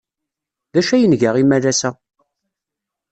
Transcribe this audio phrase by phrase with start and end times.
[0.73, 1.89] D acu ay nga imalas-a?